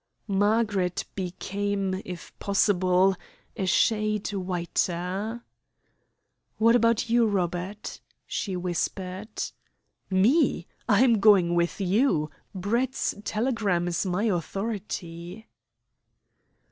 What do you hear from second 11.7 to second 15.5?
you. Brett's telegram is my authority."